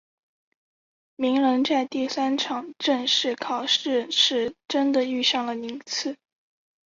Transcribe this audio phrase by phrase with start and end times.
[1.15, 6.17] 鸣人在第三场正式考试时真的遇上了宁次。